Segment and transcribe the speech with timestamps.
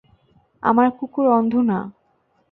[0.63, 1.79] আমার কুকুর অন্ধ না!